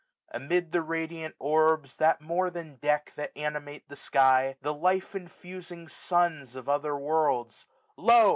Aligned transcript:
Amid 0.31 0.71
the 0.71 0.81
radiant 0.81 1.35
orbs. 1.37 1.97
That 1.97 2.21
more 2.21 2.49
than 2.49 2.77
deck, 2.77 3.13
that 3.17 3.31
animate 3.35 3.87
the 3.87 3.95
sky. 3.95 4.57
The 4.63 4.73
life 4.73 5.13
infusing 5.13 5.87
suns 5.87 6.55
of 6.55 6.67
other 6.67 6.97
worlds; 6.97 7.67
Lo 7.95 8.29